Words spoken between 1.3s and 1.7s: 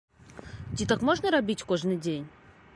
рабіць